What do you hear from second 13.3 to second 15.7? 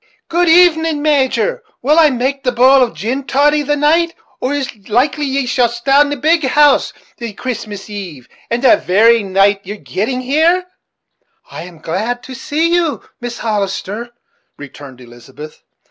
Hollister," returned Elizabeth.